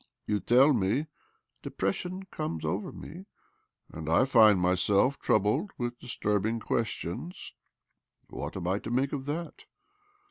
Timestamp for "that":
9.25-9.65